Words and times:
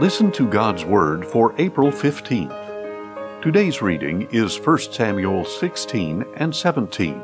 Listen 0.00 0.32
to 0.32 0.48
God's 0.48 0.84
Word 0.84 1.24
for 1.24 1.54
April 1.56 1.92
15th. 1.92 3.40
Today's 3.40 3.80
reading 3.80 4.26
is 4.32 4.58
1 4.58 4.78
Samuel 4.90 5.44
16 5.44 6.24
and 6.34 6.52
17. 6.52 7.22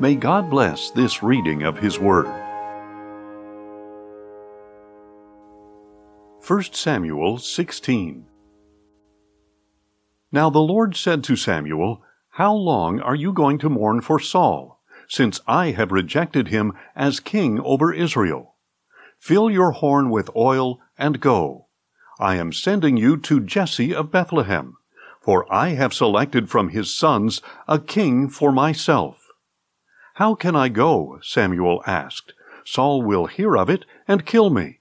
May 0.00 0.16
God 0.16 0.50
bless 0.50 0.90
this 0.90 1.22
reading 1.22 1.62
of 1.62 1.78
His 1.78 2.00
Word. 2.00 2.26
1 6.44 6.62
Samuel 6.72 7.38
16 7.38 8.26
Now 10.32 10.50
the 10.50 10.58
Lord 10.58 10.96
said 10.96 11.22
to 11.22 11.36
Samuel, 11.36 12.02
How 12.30 12.52
long 12.52 12.98
are 12.98 13.14
you 13.14 13.32
going 13.32 13.58
to 13.58 13.70
mourn 13.70 14.00
for 14.00 14.18
Saul, 14.18 14.82
since 15.06 15.40
I 15.46 15.70
have 15.70 15.92
rejected 15.92 16.48
him 16.48 16.72
as 16.96 17.20
king 17.20 17.60
over 17.60 17.92
Israel? 17.92 18.56
Fill 19.20 19.48
your 19.48 19.70
horn 19.70 20.10
with 20.10 20.28
oil 20.34 20.80
and 20.98 21.20
go. 21.20 21.63
I 22.18 22.36
am 22.36 22.52
sending 22.52 22.96
you 22.96 23.16
to 23.18 23.40
Jesse 23.40 23.94
of 23.94 24.10
Bethlehem, 24.10 24.76
for 25.20 25.52
I 25.52 25.70
have 25.70 25.92
selected 25.92 26.48
from 26.48 26.68
his 26.68 26.94
sons 26.94 27.42
a 27.66 27.78
king 27.78 28.28
for 28.28 28.52
myself. 28.52 29.26
How 30.14 30.34
can 30.34 30.54
I 30.54 30.68
go? 30.68 31.18
Samuel 31.22 31.82
asked. 31.86 32.34
Saul 32.64 33.02
will 33.02 33.26
hear 33.26 33.56
of 33.56 33.68
it 33.68 33.84
and 34.06 34.24
kill 34.24 34.48
me. 34.50 34.80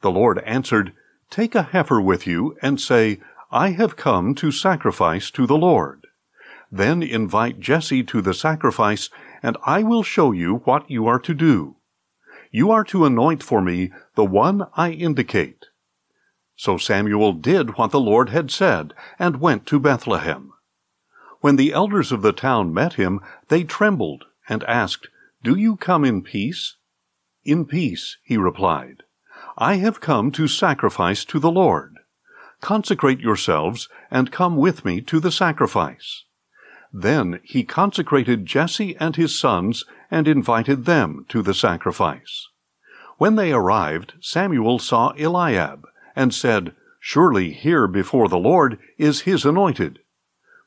The 0.00 0.10
Lord 0.10 0.38
answered, 0.40 0.92
Take 1.30 1.54
a 1.54 1.62
heifer 1.62 2.00
with 2.00 2.26
you 2.26 2.56
and 2.62 2.80
say, 2.80 3.20
I 3.50 3.70
have 3.70 3.96
come 3.96 4.34
to 4.36 4.50
sacrifice 4.50 5.30
to 5.32 5.46
the 5.46 5.58
Lord. 5.58 6.06
Then 6.70 7.02
invite 7.02 7.60
Jesse 7.60 8.02
to 8.04 8.20
the 8.20 8.34
sacrifice, 8.34 9.08
and 9.42 9.56
I 9.64 9.82
will 9.82 10.02
show 10.02 10.32
you 10.32 10.56
what 10.64 10.90
you 10.90 11.06
are 11.06 11.20
to 11.20 11.34
do. 11.34 11.76
You 12.50 12.70
are 12.70 12.84
to 12.84 13.04
anoint 13.04 13.42
for 13.42 13.60
me 13.60 13.92
the 14.14 14.24
one 14.24 14.66
I 14.74 14.90
indicate. 14.90 15.66
So 16.56 16.78
Samuel 16.78 17.34
did 17.34 17.76
what 17.76 17.90
the 17.90 18.00
Lord 18.00 18.30
had 18.30 18.50
said, 18.50 18.94
and 19.18 19.40
went 19.40 19.66
to 19.66 19.78
Bethlehem. 19.78 20.52
When 21.40 21.56
the 21.56 21.72
elders 21.72 22.12
of 22.12 22.22
the 22.22 22.32
town 22.32 22.72
met 22.72 22.94
him, 22.94 23.20
they 23.48 23.62
trembled, 23.62 24.24
and 24.48 24.64
asked, 24.64 25.08
Do 25.42 25.54
you 25.54 25.76
come 25.76 26.04
in 26.04 26.22
peace? 26.22 26.76
In 27.44 27.66
peace, 27.66 28.16
he 28.24 28.36
replied. 28.36 29.02
I 29.58 29.76
have 29.76 30.00
come 30.00 30.32
to 30.32 30.48
sacrifice 30.48 31.24
to 31.26 31.38
the 31.38 31.50
Lord. 31.50 31.98
Consecrate 32.60 33.20
yourselves, 33.20 33.88
and 34.10 34.32
come 34.32 34.56
with 34.56 34.84
me 34.84 35.00
to 35.02 35.20
the 35.20 35.30
sacrifice. 35.30 36.24
Then 36.92 37.40
he 37.44 37.64
consecrated 37.64 38.46
Jesse 38.46 38.96
and 38.96 39.14
his 39.14 39.38
sons, 39.38 39.84
and 40.10 40.26
invited 40.26 40.86
them 40.86 41.26
to 41.28 41.42
the 41.42 41.54
sacrifice. 41.54 42.48
When 43.18 43.36
they 43.36 43.52
arrived, 43.52 44.14
Samuel 44.20 44.78
saw 44.78 45.12
Eliab, 45.18 45.86
and 46.16 46.34
said, 46.34 46.74
Surely 46.98 47.52
here 47.52 47.86
before 47.86 48.28
the 48.28 48.38
Lord 48.38 48.78
is 48.98 49.20
his 49.20 49.44
anointed. 49.44 50.00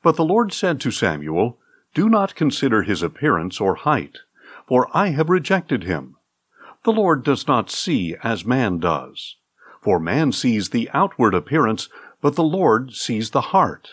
But 0.02 0.16
the 0.16 0.24
Lord 0.24 0.54
said 0.54 0.80
to 0.82 0.92
Samuel, 0.92 1.58
Do 1.94 2.08
not 2.08 2.36
consider 2.36 2.84
his 2.84 3.04
appearance 3.04 3.60
or 3.60 3.76
height, 3.76 4.20
for 4.68 4.88
I 4.94 5.08
have 5.10 5.30
rejected 5.30 5.84
him. 5.84 6.16
The 6.86 6.94
Lord 6.94 7.24
does 7.24 7.48
not 7.48 7.70
see 7.70 8.16
as 8.24 8.46
man 8.46 8.80
does. 8.80 9.36
For 9.82 10.00
man 10.00 10.32
sees 10.32 10.70
the 10.70 10.90
outward 10.94 11.34
appearance, 11.34 11.90
but 12.22 12.36
the 12.36 12.44
Lord 12.44 12.94
sees 12.94 13.32
the 13.32 13.42
heart. 13.42 13.90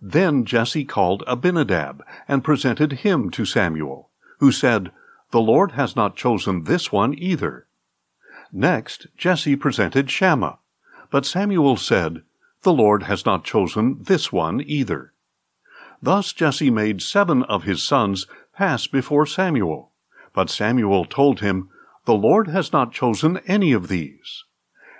Then 0.00 0.44
Jesse 0.44 0.84
called 0.84 1.24
Abinadab 1.26 2.04
and 2.28 2.44
presented 2.44 2.92
him 2.92 3.30
to 3.30 3.44
Samuel, 3.44 4.10
who 4.38 4.52
said, 4.52 4.90
The 5.30 5.40
Lord 5.40 5.72
has 5.72 5.96
not 5.96 6.16
chosen 6.16 6.64
this 6.64 6.90
one 6.90 7.14
either. 7.18 7.66
Next, 8.52 9.06
Jesse 9.16 9.54
presented 9.54 10.10
Shammah. 10.10 10.58
But 11.10 11.26
Samuel 11.26 11.76
said, 11.76 12.22
The 12.62 12.72
Lord 12.72 13.04
has 13.04 13.24
not 13.24 13.44
chosen 13.44 14.02
this 14.02 14.32
one 14.32 14.60
either. 14.60 15.12
Thus 16.02 16.32
Jesse 16.32 16.70
made 16.70 17.02
seven 17.02 17.44
of 17.44 17.64
his 17.64 17.82
sons 17.82 18.26
pass 18.54 18.86
before 18.86 19.26
Samuel. 19.26 19.92
But 20.32 20.50
Samuel 20.50 21.04
told 21.04 21.40
him, 21.40 21.68
The 22.06 22.14
Lord 22.14 22.48
has 22.48 22.72
not 22.72 22.92
chosen 22.92 23.38
any 23.46 23.72
of 23.72 23.88
these. 23.88 24.44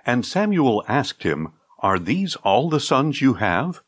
And 0.07 0.25
Samuel 0.25 0.85
asked 0.87 1.25
him, 1.25 1.53
Are 1.81 1.99
these 1.99 2.37
all 2.37 2.69
the 2.69 2.81
sons 2.81 3.21
you 3.21 3.35
have? 3.35 3.83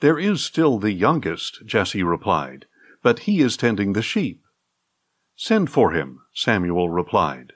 There 0.00 0.18
is 0.18 0.44
still 0.44 0.78
the 0.78 0.92
youngest, 0.92 1.66
Jesse 1.66 2.02
replied, 2.02 2.66
but 3.02 3.20
he 3.20 3.40
is 3.40 3.56
tending 3.56 3.92
the 3.92 4.02
sheep. 4.02 4.42
Send 5.36 5.70
for 5.70 5.92
him, 5.92 6.20
Samuel 6.32 6.88
replied 6.88 7.52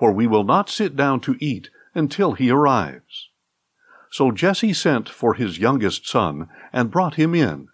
for 0.00 0.12
we 0.12 0.26
will 0.26 0.44
not 0.44 0.70
sit 0.70 0.96
down 0.96 1.20
to 1.20 1.36
eat 1.40 1.68
until 1.94 2.32
he 2.32 2.50
arrives. 2.50 3.28
So 4.10 4.32
Jesse 4.32 4.72
sent 4.72 5.10
for 5.10 5.34
his 5.34 5.58
youngest 5.58 6.08
son 6.08 6.48
and 6.72 6.90
brought 6.90 7.16
him 7.16 7.34
in. 7.34 7.68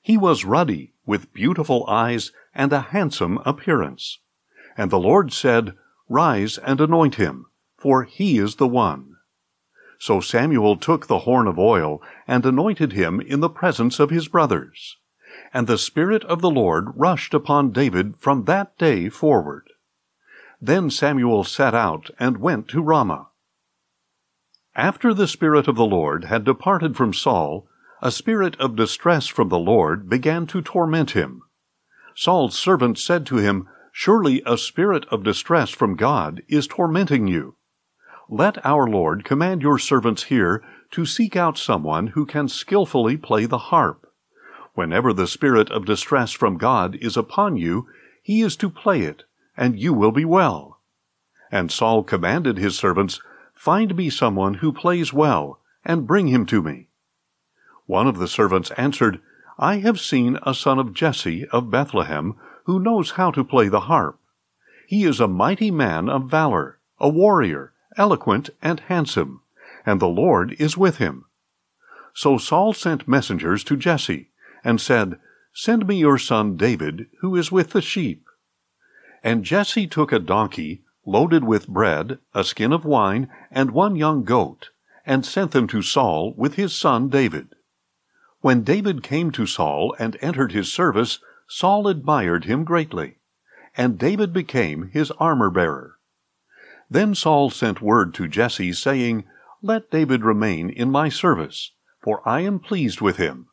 He 0.00 0.16
was 0.16 0.44
ruddy, 0.44 0.92
with 1.04 1.34
beautiful 1.34 1.84
eyes 1.88 2.30
and 2.54 2.72
a 2.72 2.80
handsome 2.80 3.38
appearance. 3.44 4.20
And 4.76 4.88
the 4.88 5.00
Lord 5.00 5.32
said, 5.32 5.74
Rise 6.08 6.58
and 6.58 6.80
anoint 6.80 7.16
him, 7.16 7.46
for 7.76 8.04
he 8.04 8.38
is 8.38 8.54
the 8.54 8.68
one. 8.68 9.16
So 9.98 10.20
Samuel 10.20 10.76
took 10.76 11.08
the 11.08 11.20
horn 11.20 11.48
of 11.48 11.58
oil 11.58 12.00
and 12.28 12.46
anointed 12.46 12.92
him 12.92 13.20
in 13.20 13.40
the 13.40 13.50
presence 13.50 13.98
of 13.98 14.10
his 14.10 14.28
brothers. 14.28 14.96
And 15.52 15.66
the 15.66 15.78
Spirit 15.78 16.22
of 16.26 16.40
the 16.40 16.50
Lord 16.50 16.92
rushed 16.94 17.34
upon 17.34 17.72
David 17.72 18.14
from 18.14 18.44
that 18.44 18.78
day 18.78 19.08
forward. 19.08 19.70
Then 20.66 20.88
Samuel 20.88 21.44
set 21.44 21.74
out 21.74 22.08
and 22.18 22.38
went 22.38 22.68
to 22.68 22.80
Ramah. 22.80 23.28
After 24.74 25.12
the 25.12 25.28
Spirit 25.28 25.68
of 25.68 25.76
the 25.76 25.84
Lord 25.84 26.24
had 26.24 26.42
departed 26.42 26.96
from 26.96 27.12
Saul, 27.12 27.68
a 28.00 28.10
spirit 28.10 28.58
of 28.58 28.74
distress 28.74 29.26
from 29.26 29.50
the 29.50 29.58
Lord 29.58 30.08
began 30.08 30.46
to 30.46 30.62
torment 30.62 31.10
him. 31.10 31.42
Saul's 32.16 32.58
servant 32.58 32.98
said 32.98 33.26
to 33.26 33.36
him, 33.36 33.68
Surely 33.92 34.42
a 34.46 34.56
spirit 34.56 35.04
of 35.10 35.22
distress 35.22 35.68
from 35.68 35.96
God 35.96 36.42
is 36.48 36.66
tormenting 36.66 37.26
you. 37.26 37.56
Let 38.30 38.64
our 38.64 38.86
Lord 38.86 39.22
command 39.22 39.60
your 39.60 39.78
servants 39.78 40.24
here 40.24 40.64
to 40.92 41.04
seek 41.04 41.36
out 41.36 41.58
someone 41.58 42.06
who 42.06 42.24
can 42.24 42.48
skilfully 42.48 43.18
play 43.18 43.44
the 43.44 43.68
harp. 43.68 44.06
Whenever 44.72 45.12
the 45.12 45.26
spirit 45.26 45.70
of 45.70 45.84
distress 45.84 46.32
from 46.32 46.56
God 46.56 46.96
is 47.02 47.18
upon 47.18 47.58
you, 47.58 47.86
he 48.22 48.40
is 48.40 48.56
to 48.56 48.70
play 48.70 49.02
it 49.02 49.24
and 49.56 49.78
you 49.78 49.92
will 49.92 50.12
be 50.12 50.24
well. 50.24 50.80
And 51.50 51.70
Saul 51.70 52.02
commanded 52.02 52.58
his 52.58 52.76
servants, 52.76 53.20
Find 53.54 53.96
me 53.96 54.10
someone 54.10 54.54
who 54.54 54.72
plays 54.72 55.12
well, 55.12 55.60
and 55.84 56.06
bring 56.06 56.28
him 56.28 56.46
to 56.46 56.62
me. 56.62 56.88
One 57.86 58.06
of 58.06 58.18
the 58.18 58.28
servants 58.28 58.70
answered, 58.72 59.20
I 59.58 59.76
have 59.76 60.00
seen 60.00 60.38
a 60.42 60.54
son 60.54 60.78
of 60.78 60.94
Jesse 60.94 61.46
of 61.48 61.70
Bethlehem, 61.70 62.34
who 62.64 62.80
knows 62.80 63.12
how 63.12 63.30
to 63.30 63.44
play 63.44 63.68
the 63.68 63.80
harp. 63.80 64.18
He 64.86 65.04
is 65.04 65.20
a 65.20 65.28
mighty 65.28 65.70
man 65.70 66.08
of 66.08 66.30
valor, 66.30 66.78
a 66.98 67.08
warrior, 67.08 67.72
eloquent 67.96 68.50
and 68.60 68.80
handsome, 68.80 69.42
and 69.86 70.00
the 70.00 70.08
Lord 70.08 70.56
is 70.58 70.76
with 70.76 70.96
him. 70.98 71.26
So 72.14 72.38
Saul 72.38 72.72
sent 72.72 73.08
messengers 73.08 73.62
to 73.64 73.76
Jesse, 73.76 74.30
and 74.64 74.80
said, 74.80 75.18
Send 75.52 75.86
me 75.86 75.96
your 75.96 76.18
son 76.18 76.56
David, 76.56 77.06
who 77.20 77.36
is 77.36 77.52
with 77.52 77.70
the 77.70 77.82
sheep. 77.82 78.23
And 79.24 79.42
Jesse 79.42 79.86
took 79.86 80.12
a 80.12 80.18
donkey, 80.18 80.82
loaded 81.06 81.44
with 81.44 81.66
bread, 81.66 82.18
a 82.34 82.44
skin 82.44 82.74
of 82.74 82.84
wine, 82.84 83.30
and 83.50 83.70
one 83.70 83.96
young 83.96 84.22
goat, 84.22 84.68
and 85.06 85.24
sent 85.24 85.52
them 85.52 85.66
to 85.68 85.80
Saul 85.80 86.34
with 86.36 86.54
his 86.54 86.74
son 86.74 87.08
David. 87.08 87.54
When 88.42 88.62
David 88.62 89.02
came 89.02 89.30
to 89.32 89.46
Saul 89.46 89.96
and 89.98 90.18
entered 90.20 90.52
his 90.52 90.70
service, 90.70 91.20
Saul 91.48 91.88
admired 91.88 92.44
him 92.44 92.64
greatly, 92.64 93.16
and 93.74 93.98
David 93.98 94.34
became 94.34 94.90
his 94.92 95.10
armor 95.12 95.50
bearer. 95.50 95.94
Then 96.90 97.14
Saul 97.14 97.48
sent 97.48 97.80
word 97.80 98.12
to 98.14 98.28
Jesse, 98.28 98.74
saying, 98.74 99.24
Let 99.62 99.90
David 99.90 100.22
remain 100.22 100.68
in 100.68 100.90
my 100.90 101.08
service, 101.08 101.72
for 102.02 102.20
I 102.28 102.40
am 102.40 102.58
pleased 102.58 103.00
with 103.00 103.16
him. 103.16 103.48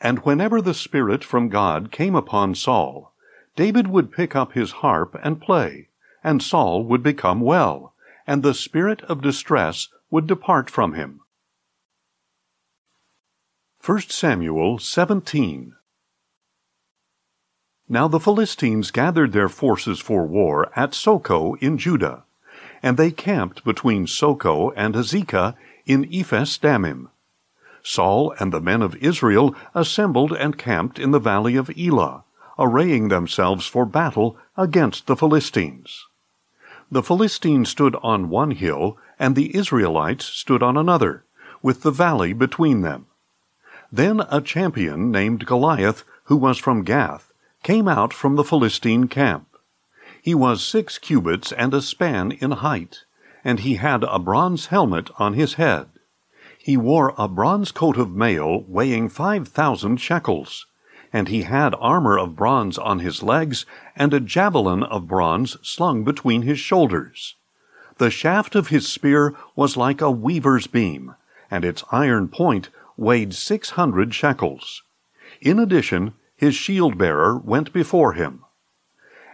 And 0.00 0.20
whenever 0.20 0.62
the 0.62 0.72
Spirit 0.72 1.24
from 1.24 1.50
God 1.50 1.92
came 1.92 2.14
upon 2.14 2.54
Saul, 2.54 3.12
David 3.58 3.88
would 3.88 4.12
pick 4.12 4.36
up 4.36 4.52
his 4.52 4.70
harp 4.86 5.18
and 5.20 5.40
play, 5.40 5.88
and 6.22 6.40
Saul 6.40 6.84
would 6.84 7.02
become 7.02 7.40
well, 7.40 7.92
and 8.24 8.44
the 8.44 8.54
spirit 8.54 9.02
of 9.10 9.20
distress 9.20 9.88
would 10.12 10.28
depart 10.28 10.70
from 10.70 10.92
him. 10.92 11.22
1 13.84 14.02
Samuel 14.02 14.78
17 14.78 15.74
Now 17.88 18.06
the 18.06 18.20
Philistines 18.20 18.92
gathered 18.92 19.32
their 19.32 19.48
forces 19.48 19.98
for 19.98 20.24
war 20.24 20.70
at 20.76 20.94
Socoh 20.94 21.56
in 21.56 21.78
Judah, 21.78 22.22
and 22.80 22.96
they 22.96 23.10
camped 23.10 23.64
between 23.64 24.06
Socoh 24.06 24.72
and 24.76 24.94
Azekah 24.94 25.56
in 25.84 26.08
Ephes 26.12 26.58
Dammim. 26.58 27.08
Saul 27.82 28.32
and 28.38 28.52
the 28.52 28.60
men 28.60 28.82
of 28.82 28.94
Israel 29.02 29.56
assembled 29.74 30.32
and 30.32 30.56
camped 30.56 31.00
in 31.00 31.10
the 31.10 31.18
valley 31.18 31.56
of 31.56 31.76
Elah 31.76 32.22
arraying 32.58 33.08
themselves 33.08 33.66
for 33.66 33.86
battle 33.86 34.36
against 34.56 35.06
the 35.06 35.16
Philistines. 35.16 36.06
The 36.90 37.02
Philistines 37.02 37.68
stood 37.68 37.96
on 38.02 38.30
one 38.30 38.52
hill, 38.52 38.98
and 39.18 39.36
the 39.36 39.54
Israelites 39.54 40.24
stood 40.24 40.62
on 40.62 40.76
another, 40.76 41.24
with 41.62 41.82
the 41.82 41.90
valley 41.90 42.32
between 42.32 42.80
them. 42.80 43.06
Then 43.92 44.20
a 44.30 44.40
champion 44.40 45.10
named 45.10 45.46
Goliath, 45.46 46.04
who 46.24 46.36
was 46.36 46.58
from 46.58 46.84
Gath, 46.84 47.32
came 47.62 47.88
out 47.88 48.12
from 48.12 48.36
the 48.36 48.44
Philistine 48.44 49.08
camp. 49.08 49.46
He 50.20 50.34
was 50.34 50.64
six 50.64 50.98
cubits 50.98 51.52
and 51.52 51.72
a 51.72 51.80
span 51.80 52.32
in 52.32 52.50
height, 52.50 53.04
and 53.44 53.60
he 53.60 53.76
had 53.76 54.04
a 54.04 54.18
bronze 54.18 54.66
helmet 54.66 55.10
on 55.18 55.34
his 55.34 55.54
head. 55.54 55.88
He 56.58 56.76
wore 56.76 57.14
a 57.16 57.28
bronze 57.28 57.72
coat 57.72 57.96
of 57.96 58.10
mail 58.10 58.64
weighing 58.68 59.08
five 59.08 59.48
thousand 59.48 59.98
shekels, 59.98 60.66
and 61.12 61.28
he 61.28 61.42
had 61.42 61.74
armor 61.78 62.18
of 62.18 62.36
bronze 62.36 62.78
on 62.78 62.98
his 62.98 63.22
legs, 63.22 63.64
and 63.96 64.12
a 64.12 64.20
javelin 64.20 64.82
of 64.82 65.08
bronze 65.08 65.56
slung 65.62 66.04
between 66.04 66.42
his 66.42 66.58
shoulders. 66.58 67.34
The 67.98 68.10
shaft 68.10 68.54
of 68.54 68.68
his 68.68 68.88
spear 68.88 69.34
was 69.56 69.76
like 69.76 70.00
a 70.00 70.10
weaver's 70.10 70.66
beam, 70.66 71.14
and 71.50 71.64
its 71.64 71.84
iron 71.90 72.28
point 72.28 72.68
weighed 72.96 73.34
six 73.34 73.70
hundred 73.70 74.14
shekels. 74.14 74.82
In 75.40 75.58
addition, 75.58 76.14
his 76.36 76.54
shield 76.54 76.98
bearer 76.98 77.36
went 77.36 77.72
before 77.72 78.12
him. 78.12 78.44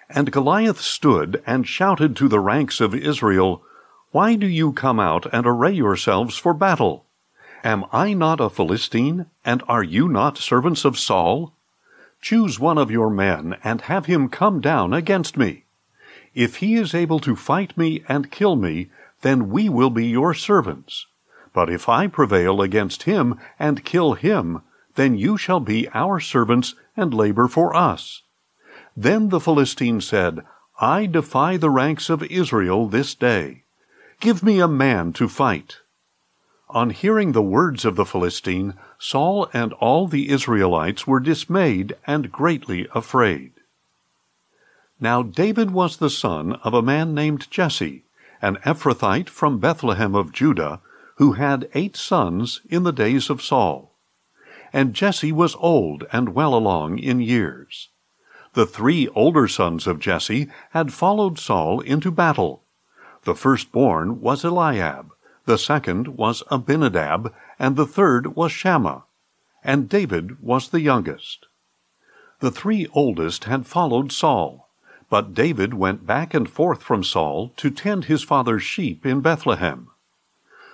And 0.08 0.30
Goliath 0.30 0.80
stood 0.80 1.42
and 1.46 1.66
shouted 1.66 2.14
to 2.16 2.28
the 2.28 2.40
ranks 2.40 2.80
of 2.80 2.94
Israel, 2.94 3.62
Why 4.10 4.36
do 4.36 4.46
you 4.46 4.72
come 4.72 5.00
out 5.00 5.26
and 5.32 5.46
array 5.46 5.72
yourselves 5.72 6.36
for 6.36 6.54
battle? 6.54 7.06
Am 7.64 7.86
I 7.92 8.12
not 8.12 8.40
a 8.40 8.50
Philistine, 8.50 9.26
and 9.44 9.62
are 9.66 9.82
you 9.82 10.06
not 10.06 10.36
servants 10.36 10.84
of 10.84 10.98
Saul? 10.98 11.53
Choose 12.24 12.58
one 12.58 12.78
of 12.78 12.90
your 12.90 13.10
men, 13.10 13.58
and 13.62 13.82
have 13.82 14.06
him 14.06 14.30
come 14.30 14.62
down 14.62 14.94
against 14.94 15.36
me. 15.36 15.64
If 16.34 16.56
he 16.56 16.76
is 16.76 16.94
able 16.94 17.20
to 17.20 17.36
fight 17.36 17.76
me 17.76 18.02
and 18.08 18.30
kill 18.30 18.56
me, 18.56 18.88
then 19.20 19.50
we 19.50 19.68
will 19.68 19.90
be 19.90 20.06
your 20.06 20.32
servants. 20.32 21.04
But 21.52 21.68
if 21.68 21.86
I 21.86 22.06
prevail 22.06 22.62
against 22.62 23.02
him 23.02 23.38
and 23.58 23.84
kill 23.84 24.14
him, 24.14 24.62
then 24.94 25.18
you 25.18 25.36
shall 25.36 25.60
be 25.60 25.86
our 25.92 26.18
servants 26.18 26.74
and 26.96 27.12
labor 27.12 27.46
for 27.46 27.76
us. 27.76 28.22
Then 28.96 29.28
the 29.28 29.38
Philistine 29.38 30.00
said, 30.00 30.40
I 30.80 31.04
defy 31.04 31.58
the 31.58 31.68
ranks 31.68 32.08
of 32.08 32.22
Israel 32.22 32.88
this 32.88 33.14
day. 33.14 33.64
Give 34.20 34.42
me 34.42 34.60
a 34.60 34.66
man 34.66 35.12
to 35.20 35.28
fight. 35.28 35.80
On 36.74 36.90
hearing 36.90 37.30
the 37.30 37.40
words 37.40 37.84
of 37.84 37.94
the 37.94 38.04
Philistine, 38.04 38.74
Saul 38.98 39.48
and 39.52 39.72
all 39.74 40.08
the 40.08 40.28
Israelites 40.28 41.06
were 41.06 41.20
dismayed 41.20 41.94
and 42.04 42.32
greatly 42.32 42.88
afraid. 42.92 43.52
Now 44.98 45.22
David 45.22 45.70
was 45.70 45.98
the 45.98 46.10
son 46.10 46.54
of 46.64 46.74
a 46.74 46.82
man 46.82 47.14
named 47.14 47.48
Jesse, 47.48 48.02
an 48.42 48.56
Ephrathite 48.66 49.28
from 49.28 49.60
Bethlehem 49.60 50.16
of 50.16 50.32
Judah, 50.32 50.80
who 51.18 51.34
had 51.34 51.70
eight 51.74 51.96
sons 51.96 52.60
in 52.68 52.82
the 52.82 52.92
days 52.92 53.30
of 53.30 53.40
Saul. 53.40 53.94
And 54.72 54.94
Jesse 54.94 55.30
was 55.30 55.54
old 55.60 56.04
and 56.12 56.34
well 56.34 56.56
along 56.56 56.98
in 56.98 57.20
years. 57.20 57.90
The 58.54 58.66
three 58.66 59.06
older 59.10 59.46
sons 59.46 59.86
of 59.86 60.00
Jesse 60.00 60.48
had 60.70 60.92
followed 60.92 61.38
Saul 61.38 61.78
into 61.82 62.10
battle. 62.10 62.64
The 63.22 63.36
firstborn 63.36 64.20
was 64.20 64.44
Eliab, 64.44 65.13
the 65.46 65.58
second 65.58 66.16
was 66.16 66.42
Abinadab, 66.50 67.32
and 67.58 67.76
the 67.76 67.86
third 67.86 68.34
was 68.34 68.52
Shammah. 68.52 69.04
And 69.62 69.88
David 69.88 70.42
was 70.42 70.68
the 70.68 70.80
youngest. 70.80 71.46
The 72.40 72.50
three 72.50 72.86
oldest 72.92 73.44
had 73.44 73.66
followed 73.66 74.12
Saul, 74.12 74.68
but 75.08 75.34
David 75.34 75.74
went 75.74 76.06
back 76.06 76.34
and 76.34 76.48
forth 76.48 76.82
from 76.82 77.04
Saul 77.04 77.52
to 77.56 77.70
tend 77.70 78.04
his 78.04 78.22
father's 78.22 78.62
sheep 78.62 79.06
in 79.06 79.20
Bethlehem. 79.20 79.88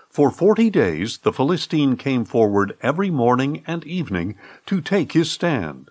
For 0.08 0.30
forty 0.30 0.70
days 0.70 1.18
the 1.18 1.32
Philistine 1.32 1.96
came 1.96 2.24
forward 2.24 2.76
every 2.82 3.10
morning 3.10 3.62
and 3.66 3.84
evening 3.84 4.36
to 4.66 4.80
take 4.80 5.12
his 5.12 5.30
stand. 5.30 5.90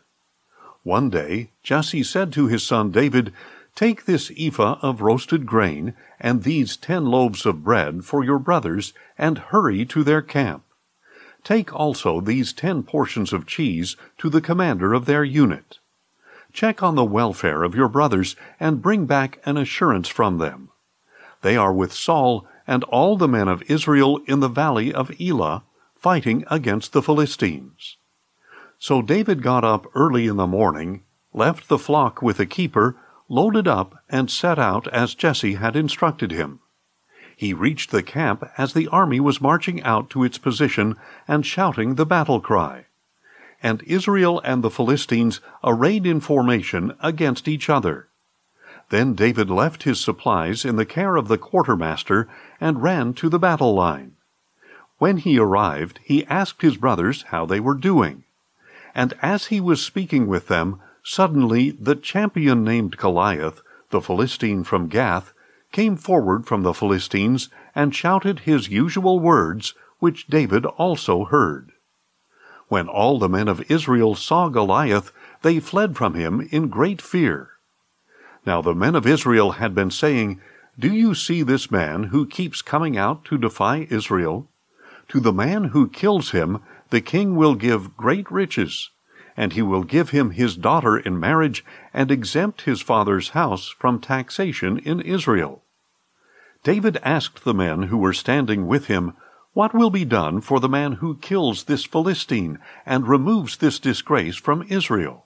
One 0.83 1.09
day 1.09 1.51
Jesse 1.63 2.03
said 2.03 2.33
to 2.33 2.47
his 2.47 2.65
son 2.65 2.91
David, 2.91 3.33
Take 3.79 4.03
this 4.03 4.29
ephah 4.37 4.77
of 4.81 4.99
roasted 4.99 5.45
grain 5.45 5.93
and 6.19 6.43
these 6.43 6.75
ten 6.75 7.05
loaves 7.05 7.45
of 7.45 7.63
bread 7.63 8.03
for 8.03 8.25
your 8.25 8.37
brothers, 8.37 8.91
and 9.17 9.37
hurry 9.37 9.85
to 9.85 10.03
their 10.03 10.21
camp. 10.21 10.65
Take 11.45 11.73
also 11.73 12.19
these 12.19 12.51
ten 12.51 12.83
portions 12.83 13.31
of 13.31 13.47
cheese 13.47 13.95
to 14.17 14.29
the 14.29 14.41
commander 14.41 14.93
of 14.93 15.05
their 15.05 15.23
unit. 15.23 15.79
Check 16.51 16.83
on 16.83 16.95
the 16.95 17.05
welfare 17.05 17.63
of 17.63 17.73
your 17.73 17.87
brothers, 17.87 18.35
and 18.59 18.81
bring 18.81 19.05
back 19.05 19.39
an 19.45 19.55
assurance 19.55 20.09
from 20.09 20.39
them. 20.39 20.67
They 21.41 21.55
are 21.55 21.71
with 21.71 21.93
Saul 21.93 22.45
and 22.67 22.83
all 22.83 23.15
the 23.15 23.29
men 23.29 23.47
of 23.47 23.63
Israel 23.71 24.19
in 24.27 24.41
the 24.41 24.49
valley 24.49 24.93
of 24.93 25.09
Elah, 25.21 25.63
fighting 25.95 26.43
against 26.51 26.91
the 26.91 27.01
Philistines. 27.01 27.95
So 28.77 29.01
David 29.01 29.41
got 29.41 29.63
up 29.63 29.87
early 29.95 30.27
in 30.27 30.35
the 30.35 30.47
morning, 30.47 31.03
left 31.33 31.69
the 31.69 31.79
flock 31.79 32.21
with 32.21 32.41
a 32.41 32.45
keeper, 32.45 32.97
loaded 33.29 33.67
up, 33.67 34.03
and 34.09 34.29
set 34.29 34.59
out 34.59 34.87
as 34.89 35.15
Jesse 35.15 35.53
had 35.53 35.75
instructed 35.75 36.31
him. 36.31 36.59
He 37.35 37.53
reached 37.53 37.91
the 37.91 38.03
camp 38.03 38.43
as 38.57 38.73
the 38.73 38.87
army 38.89 39.21
was 39.21 39.39
marching 39.39 39.81
out 39.83 40.09
to 40.09 40.25
its 40.25 40.37
position 40.37 40.97
and 41.27 41.45
shouting 41.45 41.95
the 41.95 42.05
battle 42.05 42.41
cry. 42.41 42.87
And 43.63 43.81
Israel 43.83 44.41
and 44.43 44.61
the 44.61 44.69
Philistines 44.69 45.39
arrayed 45.63 46.05
in 46.05 46.19
formation 46.19 46.95
against 47.01 47.47
each 47.47 47.69
other. 47.69 48.09
Then 48.89 49.13
David 49.13 49.49
left 49.49 49.83
his 49.83 50.01
supplies 50.01 50.65
in 50.65 50.75
the 50.75 50.85
care 50.85 51.15
of 51.15 51.27
the 51.27 51.37
quartermaster 51.37 52.27
and 52.59 52.83
ran 52.83 53.13
to 53.13 53.29
the 53.29 53.39
battle 53.39 53.73
line. 53.73 54.13
When 54.97 55.17
he 55.17 55.39
arrived, 55.39 55.99
he 56.03 56.25
asked 56.25 56.61
his 56.61 56.75
brothers 56.75 57.21
how 57.27 57.45
they 57.45 57.59
were 57.59 57.75
doing. 57.75 58.23
And 58.93 59.13
as 59.21 59.45
he 59.45 59.61
was 59.61 59.81
speaking 59.81 60.27
with 60.27 60.47
them, 60.47 60.81
suddenly 61.03 61.71
the 61.71 61.95
champion 61.95 62.63
named 62.63 62.97
Goliath, 62.97 63.61
the 63.89 64.01
Philistine 64.01 64.63
from 64.63 64.87
Gath, 64.87 65.33
came 65.71 65.95
forward 65.95 66.45
from 66.45 66.63
the 66.63 66.73
Philistines 66.73 67.49
and 67.75 67.95
shouted 67.95 68.39
his 68.39 68.69
usual 68.69 69.19
words, 69.19 69.73
which 69.99 70.27
David 70.27 70.65
also 70.65 71.25
heard. 71.25 71.71
When 72.67 72.87
all 72.87 73.19
the 73.19 73.29
men 73.29 73.47
of 73.47 73.69
Israel 73.71 74.15
saw 74.15 74.49
Goliath, 74.49 75.11
they 75.41 75.59
fled 75.59 75.95
from 75.95 76.13
him 76.13 76.47
in 76.51 76.67
great 76.67 77.01
fear. 77.01 77.49
Now 78.45 78.61
the 78.61 78.75
men 78.75 78.95
of 78.95 79.07
Israel 79.07 79.53
had 79.53 79.75
been 79.75 79.91
saying, 79.91 80.39
Do 80.77 80.91
you 80.93 81.13
see 81.15 81.43
this 81.43 81.71
man 81.71 82.05
who 82.05 82.25
keeps 82.25 82.61
coming 82.61 82.97
out 82.97 83.25
to 83.25 83.37
defy 83.37 83.87
Israel? 83.89 84.47
To 85.09 85.19
the 85.19 85.33
man 85.33 85.65
who 85.65 85.89
kills 85.89 86.31
him, 86.31 86.61
the 86.89 87.01
king 87.01 87.35
will 87.35 87.55
give 87.55 87.97
great 87.97 88.29
riches, 88.31 88.91
and 89.39 89.53
he 89.53 89.61
will 89.61 89.83
give 89.83 90.09
him 90.09 90.31
his 90.31 90.57
daughter 90.57 90.97
in 90.97 91.17
marriage, 91.17 91.63
and 91.93 92.11
exempt 92.11 92.63
his 92.63 92.81
father's 92.81 93.29
house 93.29 93.69
from 93.69 93.97
taxation 93.97 94.77
in 94.79 94.99
Israel. 94.99 95.63
David 96.61 96.97
asked 97.03 97.45
the 97.45 97.53
men 97.53 97.83
who 97.83 97.97
were 97.97 98.11
standing 98.11 98.67
with 98.67 98.87
him, 98.87 99.13
What 99.53 99.73
will 99.73 99.89
be 99.89 100.03
done 100.03 100.41
for 100.41 100.59
the 100.59 100.67
man 100.67 100.91
who 100.99 101.15
kills 101.15 101.63
this 101.63 101.85
Philistine, 101.85 102.59
and 102.85 103.07
removes 103.07 103.55
this 103.55 103.79
disgrace 103.79 104.35
from 104.35 104.65
Israel? 104.67 105.25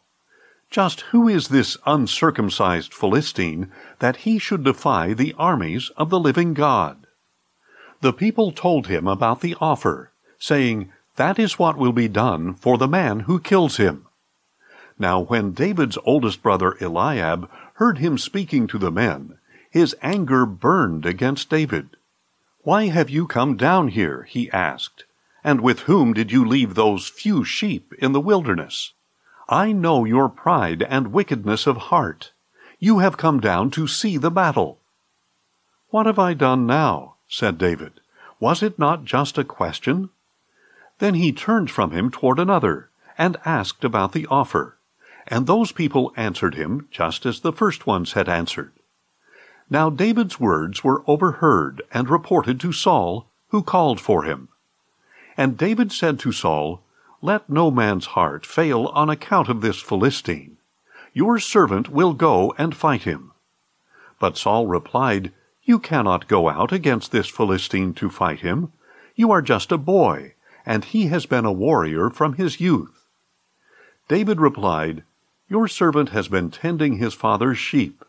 Just 0.70 1.02
who 1.10 1.28
is 1.28 1.48
this 1.48 1.76
uncircumcised 1.88 2.94
Philistine 2.94 3.72
that 3.98 4.18
he 4.18 4.38
should 4.38 4.64
defy 4.64 5.14
the 5.14 5.34
armies 5.40 5.90
of 5.98 6.12
the 6.12 6.20
living 6.20 6.54
God? 6.54 7.08
The 8.02 8.14
people 8.14 8.52
told 8.52 8.86
him 8.86 9.08
about 9.08 9.42
the 9.42 9.56
offer, 9.60 10.12
saying, 10.38 10.92
That 11.16 11.38
is 11.38 11.60
what 11.60 11.78
will 11.78 11.94
be 11.94 12.08
done 12.08 12.56
for 12.56 12.78
the 12.78 12.88
man 12.88 13.22
who 13.22 13.40
kills 13.40 13.78
him. 13.78 14.08
Now 14.98 15.20
when 15.20 15.54
David's 15.54 15.98
oldest 16.06 16.42
brother 16.42 16.76
Eliab 16.82 17.50
heard 17.76 18.00
him 18.00 18.18
speaking 18.18 18.68
to 18.68 18.78
the 18.78 18.92
men, 18.92 19.38
his 19.70 19.96
anger 20.02 20.46
burned 20.46 21.06
against 21.06 21.50
David. 21.50 21.90
Why 22.62 22.88
have 22.88 23.10
you 23.10 23.28
come 23.28 23.58
down 23.58 23.90
here? 23.90 24.24
he 24.24 24.50
asked. 24.52 25.04
And 25.44 25.62
with 25.62 25.82
whom 25.82 26.14
did 26.14 26.32
you 26.32 26.46
leave 26.46 26.74
those 26.74 27.10
few 27.10 27.44
sheep 27.44 27.94
in 28.00 28.14
the 28.14 28.22
wilderness? 28.22 28.94
I 29.50 29.72
know 29.72 30.06
your 30.06 30.30
pride 30.30 30.82
and 30.84 31.12
wickedness 31.12 31.68
of 31.68 31.90
heart. 31.90 32.32
You 32.80 33.00
have 33.00 33.18
come 33.18 33.40
down 33.40 33.72
to 33.72 33.88
see 33.88 34.18
the 34.18 34.32
battle. 34.32 34.80
What 35.90 36.06
have 36.06 36.18
I 36.18 36.34
done 36.34 36.66
now? 36.66 37.16
said 37.28 37.58
David. 37.58 38.00
Was 38.40 38.64
it 38.64 38.80
not 38.80 39.06
just 39.06 39.38
a 39.38 39.44
question? 39.44 40.10
Then 41.04 41.16
he 41.16 41.34
turned 41.34 41.70
from 41.70 41.92
him 41.92 42.10
toward 42.10 42.40
another, 42.40 42.90
and 43.18 43.36
asked 43.44 43.84
about 43.84 44.14
the 44.14 44.26
offer. 44.28 44.78
And 45.28 45.46
those 45.46 45.74
people 45.74 46.14
answered 46.16 46.56
him 46.56 46.88
just 46.92 47.26
as 47.26 47.42
the 47.42 47.52
first 47.52 47.86
ones 47.86 48.14
had 48.14 48.30
answered. 48.30 48.72
Now 49.70 49.90
David's 49.90 50.40
words 50.40 50.82
were 50.82 51.04
overheard 51.06 51.82
and 51.92 52.10
reported 52.10 52.58
to 52.62 52.72
Saul, 52.72 53.28
who 53.50 53.64
called 53.64 54.00
for 54.00 54.24
him. 54.24 54.48
And 55.36 55.58
David 55.58 55.92
said 55.92 56.20
to 56.20 56.32
Saul, 56.32 56.82
let 57.22 57.50
no 57.50 57.70
man's 57.70 58.06
heart 58.16 58.46
fail 58.46 58.86
on 58.94 59.10
account 59.10 59.50
of 59.50 59.60
this 59.60 59.82
Philistine. 59.82 60.56
Your 61.12 61.38
servant 61.38 61.90
will 61.90 62.14
go 62.14 62.54
and 62.58 62.74
fight 62.74 63.04
him. 63.04 63.34
But 64.22 64.38
Saul 64.38 64.68
replied, 64.68 65.34
You 65.64 65.80
cannot 65.80 66.30
go 66.30 66.48
out 66.48 66.72
against 66.72 67.12
this 67.12 67.28
Philistine 67.28 67.94
to 67.96 68.10
fight 68.10 68.40
him. 68.40 68.72
You 69.18 69.32
are 69.32 69.42
just 69.42 69.70
a 69.74 69.78
boy, 69.78 70.36
and 70.66 70.86
he 70.86 71.08
has 71.08 71.26
been 71.26 71.46
a 71.46 71.52
warrior 71.52 72.10
from 72.10 72.34
his 72.34 72.60
youth. 72.60 73.08
David 74.08 74.40
replied, 74.40 75.04
Your 75.50 75.68
servant 75.68 76.10
has 76.10 76.28
been 76.28 76.52
tending 76.52 76.98
his 76.98 77.14
father's 77.14 77.58
sheep, 77.58 78.04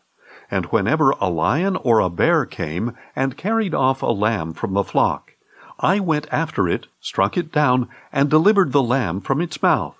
and 0.51 0.65
whenever 0.67 1.11
a 1.11 1.29
lion 1.29 1.75
or 1.77 1.99
a 1.99 2.09
bear 2.09 2.45
came 2.45 2.95
and 3.15 3.37
carried 3.37 3.73
off 3.73 4.01
a 4.01 4.07
lamb 4.07 4.53
from 4.53 4.73
the 4.73 4.83
flock, 4.83 5.33
I 5.79 5.99
went 5.99 6.27
after 6.31 6.69
it, 6.69 6.87
struck 7.01 7.37
it 7.37 7.51
down, 7.51 7.89
and 8.13 8.29
delivered 8.29 8.71
the 8.71 8.83
lamb 8.83 9.21
from 9.21 9.41
its 9.41 9.61
mouth. 9.61 9.97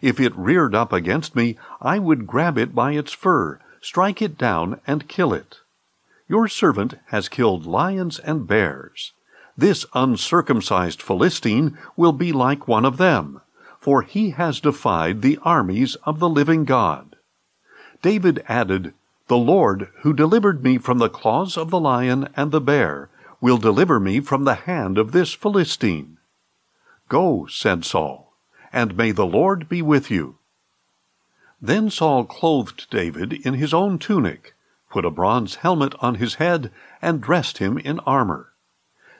If 0.00 0.20
it 0.20 0.36
reared 0.36 0.74
up 0.74 0.92
against 0.92 1.34
me, 1.34 1.56
I 1.80 1.98
would 1.98 2.26
grab 2.26 2.58
it 2.58 2.74
by 2.74 2.92
its 2.92 3.12
fur, 3.12 3.60
strike 3.80 4.22
it 4.22 4.38
down, 4.38 4.80
and 4.86 5.08
kill 5.08 5.32
it. 5.32 5.58
Your 6.28 6.48
servant 6.48 6.94
has 7.06 7.28
killed 7.28 7.66
lions 7.66 8.18
and 8.18 8.46
bears. 8.46 9.12
This 9.56 9.84
uncircumcised 9.94 11.02
Philistine 11.02 11.76
will 11.96 12.12
be 12.12 12.32
like 12.32 12.68
one 12.68 12.84
of 12.84 12.96
them, 12.96 13.40
for 13.80 14.02
he 14.02 14.30
has 14.30 14.60
defied 14.60 15.22
the 15.22 15.38
armies 15.42 15.94
of 16.04 16.18
the 16.18 16.28
living 16.28 16.64
God. 16.64 17.16
David 18.00 18.42
added, 18.48 18.94
The 19.28 19.36
Lord, 19.36 19.88
who 20.00 20.12
delivered 20.12 20.62
me 20.64 20.78
from 20.78 20.98
the 20.98 21.08
claws 21.08 21.56
of 21.56 21.70
the 21.70 21.80
lion 21.80 22.28
and 22.36 22.50
the 22.50 22.60
bear, 22.60 23.10
will 23.40 23.58
deliver 23.58 24.00
me 24.00 24.20
from 24.20 24.44
the 24.44 24.54
hand 24.54 24.98
of 24.98 25.12
this 25.12 25.32
Philistine. 25.32 26.18
Go, 27.08 27.46
said 27.46 27.84
Saul 27.84 28.32
and 28.72 28.96
may 28.96 29.12
the 29.12 29.26
Lord 29.26 29.68
be 29.68 29.82
with 29.82 30.10
you. 30.10 30.38
Then 31.60 31.90
Saul 31.90 32.24
clothed 32.24 32.88
David 32.90 33.32
in 33.32 33.54
his 33.54 33.74
own 33.74 33.98
tunic, 33.98 34.54
put 34.90 35.04
a 35.04 35.10
bronze 35.10 35.56
helmet 35.56 35.94
on 36.00 36.16
his 36.16 36.36
head, 36.36 36.72
and 37.00 37.20
dressed 37.20 37.58
him 37.58 37.78
in 37.78 38.00
armor. 38.00 38.51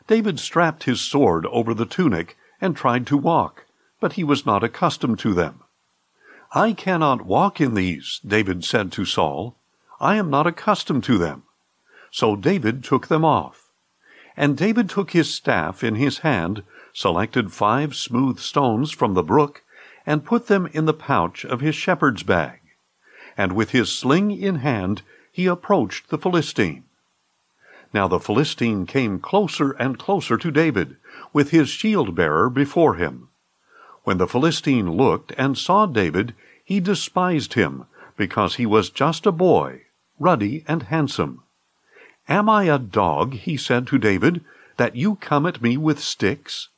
David 0.06 0.40
strapped 0.40 0.84
his 0.84 1.00
sword 1.00 1.46
over 1.46 1.74
the 1.74 1.86
tunic 1.86 2.36
and 2.60 2.76
tried 2.76 3.06
to 3.06 3.16
walk, 3.16 3.66
but 4.00 4.14
he 4.14 4.24
was 4.24 4.44
not 4.44 4.64
accustomed 4.64 5.18
to 5.20 5.34
them. 5.34 5.60
I 6.54 6.72
cannot 6.72 7.24
walk 7.24 7.60
in 7.60 7.74
these, 7.74 8.20
David 8.26 8.64
said 8.64 8.92
to 8.92 9.04
Saul. 9.04 9.56
I 10.00 10.16
am 10.16 10.28
not 10.28 10.46
accustomed 10.46 11.04
to 11.04 11.16
them. 11.16 11.44
So 12.10 12.36
David 12.36 12.84
took 12.84 13.06
them 13.06 13.24
off. 13.24 13.70
And 14.36 14.56
David 14.56 14.90
took 14.90 15.12
his 15.12 15.32
staff 15.32 15.82
in 15.82 15.94
his 15.94 16.18
hand, 16.18 16.62
selected 16.92 17.52
five 17.52 17.94
smooth 17.94 18.38
stones 18.38 18.90
from 18.90 19.14
the 19.14 19.22
brook, 19.22 19.62
and 20.04 20.24
put 20.24 20.46
them 20.46 20.68
in 20.72 20.84
the 20.84 20.94
pouch 20.94 21.44
of 21.44 21.60
his 21.60 21.74
shepherd's 21.74 22.22
bag. 22.22 22.60
And 23.36 23.52
with 23.52 23.70
his 23.70 23.90
sling 23.90 24.30
in 24.30 24.56
hand, 24.56 25.02
he 25.30 25.46
approached 25.46 26.10
the 26.10 26.18
Philistine. 26.18 26.84
Now 27.92 28.08
the 28.08 28.20
Philistine 28.20 28.86
came 28.86 29.18
closer 29.18 29.72
and 29.72 29.98
closer 29.98 30.36
to 30.38 30.50
David, 30.50 30.96
with 31.32 31.50
his 31.50 31.68
shield 31.68 32.14
bearer 32.14 32.48
before 32.48 32.94
him. 32.94 33.28
When 34.04 34.18
the 34.18 34.26
Philistine 34.26 34.92
looked 34.92 35.32
and 35.36 35.56
saw 35.56 35.86
David, 35.86 36.34
he 36.64 36.80
despised 36.80 37.54
him, 37.54 37.84
because 38.16 38.56
he 38.56 38.66
was 38.66 38.90
just 38.90 39.26
a 39.26 39.32
boy, 39.32 39.82
ruddy 40.18 40.64
and 40.66 40.84
handsome. 40.84 41.42
Am 42.28 42.48
I 42.48 42.64
a 42.64 42.78
dog, 42.78 43.34
he 43.34 43.56
said 43.56 43.86
to 43.88 43.98
David, 43.98 44.44
that 44.76 44.96
you 44.96 45.16
come 45.16 45.46
at 45.46 45.60
me 45.60 45.76
with 45.76 46.00
sticks? 46.00 46.68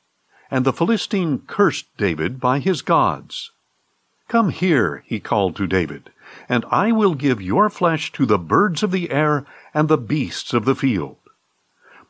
And 0.51 0.65
the 0.65 0.73
Philistine 0.73 1.39
cursed 1.47 1.85
David 1.97 2.39
by 2.39 2.59
his 2.59 2.81
gods. 2.81 3.51
Come 4.27 4.49
here, 4.49 5.03
he 5.05 5.19
called 5.19 5.55
to 5.57 5.67
David, 5.67 6.11
and 6.49 6.65
I 6.71 6.91
will 6.91 7.13
give 7.13 7.41
your 7.41 7.69
flesh 7.69 8.11
to 8.13 8.25
the 8.25 8.39
birds 8.39 8.81
of 8.81 8.91
the 8.91 9.11
air 9.11 9.45
and 9.73 9.87
the 9.87 9.97
beasts 9.97 10.53
of 10.53 10.65
the 10.65 10.75
field. 10.75 11.17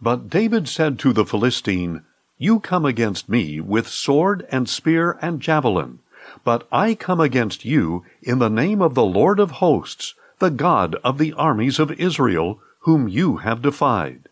But 0.01 0.29
David 0.29 0.67
said 0.69 0.97
to 0.99 1.13
the 1.13 1.25
Philistine, 1.25 2.03
You 2.37 2.59
come 2.59 2.85
against 2.85 3.27
me 3.27 3.59
with 3.59 3.87
sword 3.87 4.45
and 4.49 4.69
spear 4.69 5.17
and 5.21 5.41
javelin, 5.41 5.99
but 6.43 6.67
I 6.71 6.95
come 6.95 7.19
against 7.19 7.65
you 7.65 8.03
in 8.21 8.39
the 8.39 8.49
name 8.49 8.81
of 8.81 8.93
the 8.93 9.05
Lord 9.05 9.39
of 9.39 9.51
hosts, 9.51 10.15
the 10.39 10.49
God 10.51 10.95
of 11.03 11.17
the 11.17 11.33
armies 11.33 11.79
of 11.79 11.91
Israel, 11.91 12.59
whom 12.79 13.07
you 13.07 13.37
have 13.37 13.61
defied. 13.61 14.29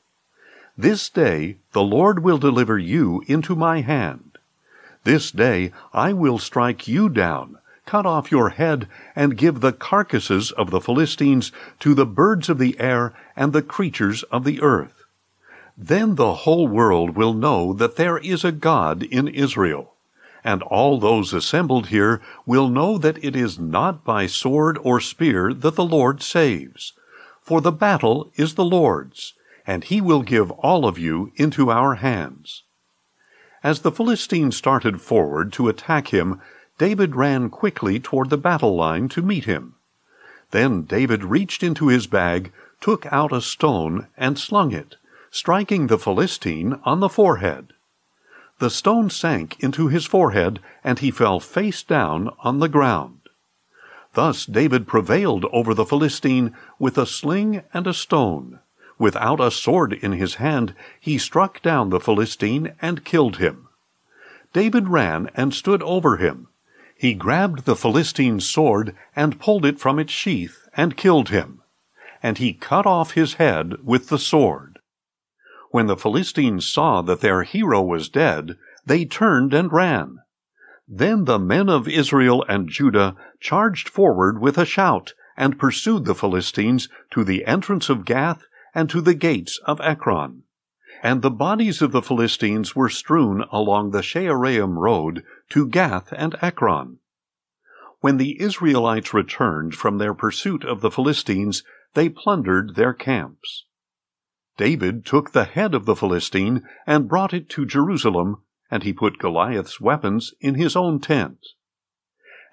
This 0.77 1.09
day 1.09 1.57
the 1.71 1.83
Lord 1.83 2.23
will 2.23 2.37
deliver 2.37 2.77
you 2.77 3.23
into 3.27 3.55
my 3.55 3.81
hand. 3.81 4.37
This 5.03 5.31
day 5.31 5.71
I 5.93 6.13
will 6.13 6.37
strike 6.39 6.87
you 6.87 7.09
down, 7.09 7.57
cut 7.85 8.05
off 8.05 8.31
your 8.31 8.49
head, 8.49 8.87
and 9.15 9.37
give 9.37 9.59
the 9.59 9.73
carcasses 9.73 10.51
of 10.51 10.71
the 10.71 10.81
Philistines 10.81 11.51
to 11.79 11.93
the 11.93 12.05
birds 12.05 12.49
of 12.49 12.57
the 12.57 12.79
air 12.79 13.13
and 13.35 13.53
the 13.53 13.61
creatures 13.61 14.23
of 14.23 14.43
the 14.43 14.61
earth. 14.61 15.03
Then 15.77 16.15
the 16.15 16.33
whole 16.35 16.67
world 16.67 17.15
will 17.15 17.33
know 17.33 17.73
that 17.73 17.95
there 17.95 18.17
is 18.17 18.43
a 18.43 18.51
God 18.51 19.03
in 19.03 19.27
Israel, 19.27 19.93
and 20.43 20.61
all 20.63 20.99
those 20.99 21.33
assembled 21.33 21.87
here 21.87 22.21
will 22.45 22.67
know 22.67 22.97
that 22.97 23.23
it 23.23 23.35
is 23.35 23.59
not 23.59 24.03
by 24.03 24.27
sword 24.27 24.77
or 24.81 24.99
spear 24.99 25.53
that 25.53 25.75
the 25.75 25.85
Lord 25.85 26.21
saves. 26.21 26.93
For 27.41 27.61
the 27.61 27.71
battle 27.71 28.31
is 28.35 28.55
the 28.55 28.65
Lord's 28.65 29.33
and 29.65 29.83
he 29.85 30.01
will 30.01 30.23
give 30.23 30.51
all 30.51 30.85
of 30.85 30.97
you 30.97 31.31
into 31.35 31.71
our 31.71 31.95
hands. 31.95 32.63
As 33.63 33.81
the 33.81 33.91
Philistine 33.91 34.51
started 34.51 35.01
forward 35.01 35.53
to 35.53 35.69
attack 35.69 36.09
him, 36.09 36.41
David 36.77 37.15
ran 37.15 37.49
quickly 37.49 37.99
toward 37.99 38.29
the 38.29 38.37
battle 38.37 38.75
line 38.75 39.07
to 39.09 39.21
meet 39.21 39.45
him. 39.45 39.75
Then 40.51 40.83
David 40.83 41.23
reached 41.23 41.63
into 41.63 41.87
his 41.87 42.07
bag, 42.07 42.51
took 42.81 43.05
out 43.11 43.31
a 43.31 43.41
stone, 43.41 44.07
and 44.17 44.37
slung 44.37 44.71
it, 44.71 44.97
striking 45.31 45.87
the 45.87 45.97
Philistine 45.97 46.79
on 46.83 46.99
the 46.99 47.09
forehead. 47.09 47.73
The 48.59 48.69
stone 48.69 49.09
sank 49.09 49.59
into 49.59 49.87
his 49.87 50.05
forehead, 50.05 50.59
and 50.83 50.99
he 50.99 51.11
fell 51.11 51.39
face 51.39 51.83
down 51.83 52.29
on 52.39 52.59
the 52.59 52.69
ground. 52.69 53.19
Thus 54.13 54.45
David 54.45 54.87
prevailed 54.87 55.45
over 55.51 55.73
the 55.73 55.85
Philistine 55.85 56.53
with 56.77 56.97
a 56.97 57.05
sling 57.05 57.63
and 57.73 57.87
a 57.87 57.93
stone. 57.93 58.59
Without 58.99 59.39
a 59.39 59.49
sword 59.49 59.93
in 59.93 60.11
his 60.11 60.35
hand, 60.35 60.75
he 60.99 61.17
struck 61.17 61.61
down 61.61 61.89
the 61.89 61.99
Philistine 61.99 62.73
and 62.81 63.03
killed 63.03 63.37
him. 63.37 63.67
David 64.53 64.87
ran 64.87 65.29
and 65.33 65.53
stood 65.53 65.81
over 65.83 66.17
him. 66.17 66.47
He 67.03 67.15
grabbed 67.15 67.65
the 67.65 67.75
Philistine's 67.75 68.49
sword 68.49 68.95
and 69.13 69.37
pulled 69.37 69.65
it 69.65 69.77
from 69.77 69.99
its 69.99 70.13
sheath 70.13 70.69
and 70.73 70.95
killed 70.95 71.27
him. 71.27 71.61
And 72.21 72.37
he 72.37 72.53
cut 72.53 72.85
off 72.85 73.11
his 73.11 73.33
head 73.33 73.73
with 73.83 74.07
the 74.07 74.17
sword. 74.17 74.79
When 75.71 75.87
the 75.87 75.97
Philistines 75.97 76.65
saw 76.65 77.01
that 77.01 77.19
their 77.19 77.43
hero 77.43 77.81
was 77.81 78.07
dead, 78.07 78.55
they 78.85 79.03
turned 79.03 79.53
and 79.53 79.69
ran. 79.69 80.19
Then 80.87 81.25
the 81.25 81.37
men 81.37 81.67
of 81.67 81.89
Israel 81.89 82.45
and 82.47 82.69
Judah 82.69 83.17
charged 83.41 83.89
forward 83.89 84.39
with 84.39 84.57
a 84.57 84.63
shout 84.63 85.11
and 85.35 85.59
pursued 85.59 86.05
the 86.05 86.15
Philistines 86.15 86.87
to 87.11 87.25
the 87.25 87.43
entrance 87.43 87.89
of 87.89 88.05
Gath 88.05 88.45
and 88.73 88.89
to 88.89 89.01
the 89.01 89.13
gates 89.13 89.59
of 89.65 89.81
Ekron. 89.81 90.42
And 91.03 91.21
the 91.21 91.29
bodies 91.29 91.81
of 91.81 91.91
the 91.91 92.01
Philistines 92.01 92.77
were 92.77 92.87
strewn 92.87 93.43
along 93.51 93.91
the 93.91 94.01
Shaaraim 94.01 94.77
road 94.77 95.25
to 95.49 95.67
Gath 95.67 96.13
and 96.13 96.37
Ekron. 96.41 96.99
When 97.99 98.15
the 98.15 98.39
Israelites 98.41 99.13
returned 99.13 99.75
from 99.75 99.97
their 99.97 100.13
pursuit 100.13 100.63
of 100.63 100.79
the 100.79 100.89
Philistines, 100.89 101.63
they 101.93 102.07
plundered 102.07 102.75
their 102.75 102.93
camps. 102.93 103.65
David 104.55 105.05
took 105.05 105.31
the 105.31 105.43
head 105.43 105.75
of 105.75 105.83
the 105.85 105.95
Philistine 105.95 106.63
and 106.87 107.09
brought 107.09 107.33
it 107.33 107.49
to 107.49 107.65
Jerusalem, 107.65 108.41
and 108.71 108.83
he 108.83 108.93
put 108.93 109.19
Goliath's 109.19 109.81
weapons 109.81 110.33
in 110.39 110.55
his 110.55 110.73
own 110.73 111.01
tent. 111.01 111.39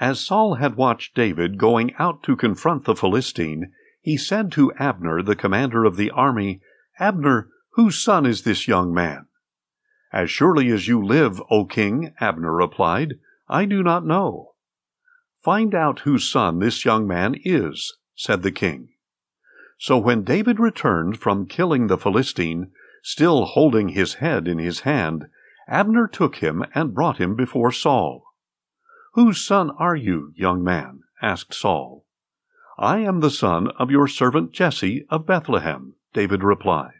As 0.00 0.18
Saul 0.18 0.54
had 0.56 0.74
watched 0.74 1.14
David 1.14 1.56
going 1.56 1.94
out 2.00 2.24
to 2.24 2.34
confront 2.34 2.84
the 2.84 2.96
Philistine, 2.96 3.72
he 4.02 4.16
said 4.16 4.50
to 4.52 4.72
Abner, 4.74 5.22
the 5.22 5.36
commander 5.36 5.84
of 5.84 5.96
the 5.96 6.10
army, 6.10 6.60
Abner, 6.98 7.48
whose 7.72 8.02
son 8.02 8.26
is 8.26 8.42
this 8.42 8.66
young 8.66 8.92
man? 8.92 9.26
As 10.12 10.30
surely 10.30 10.70
as 10.70 10.88
you 10.88 11.02
live, 11.02 11.40
O 11.50 11.64
king, 11.64 12.14
Abner 12.20 12.52
replied, 12.52 13.14
I 13.48 13.64
do 13.64 13.82
not 13.82 14.04
know. 14.04 14.54
Find 15.38 15.74
out 15.74 16.00
whose 16.00 16.28
son 16.28 16.58
this 16.58 16.84
young 16.84 17.06
man 17.06 17.34
is, 17.44 17.96
said 18.14 18.42
the 18.42 18.52
king. 18.52 18.90
So 19.78 19.96
when 19.96 20.24
David 20.24 20.60
returned 20.60 21.18
from 21.18 21.46
killing 21.46 21.86
the 21.86 21.96
Philistine, 21.96 22.72
still 23.02 23.46
holding 23.46 23.90
his 23.90 24.14
head 24.14 24.46
in 24.46 24.58
his 24.58 24.80
hand, 24.80 25.26
Abner 25.66 26.06
took 26.06 26.36
him 26.36 26.64
and 26.74 26.94
brought 26.94 27.18
him 27.18 27.34
before 27.34 27.72
Saul. 27.72 28.24
Whose 29.14 29.44
son 29.44 29.70
are 29.78 29.96
you, 29.96 30.32
young 30.36 30.62
man? 30.62 31.00
asked 31.22 31.54
Saul. 31.54 32.04
I 32.78 32.98
am 32.98 33.20
the 33.20 33.30
son 33.30 33.68
of 33.78 33.90
your 33.90 34.06
servant 34.06 34.52
Jesse 34.52 35.06
of 35.10 35.26
Bethlehem, 35.26 35.94
David 36.12 36.42
replied. 36.42 36.99